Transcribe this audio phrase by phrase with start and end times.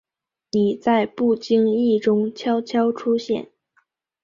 [0.49, 3.51] 你在不经意中悄悄出现